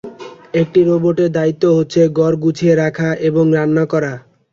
একটি 0.53 0.79
রোবটের 0.83 1.29
দায়িত্ব 1.31 1.63
হচ্ছে 1.77 2.01
ঘর 2.17 2.33
গুছিয়ে 2.43 2.73
রাখা 2.75 3.09
এবং 3.27 3.45
রান্না 3.57 3.83
করা। 3.85 4.13